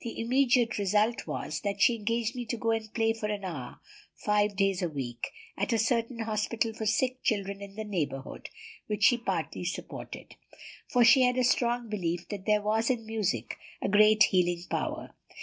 [0.00, 3.78] The immediate result was, that she engaged me to go and play for an hour,
[4.14, 8.48] five days a week, at a certain hospital for sick children in the neighborhood,
[8.86, 10.36] which she partly supported.
[10.88, 15.14] For she had a strong belief that there was in music a great healing power.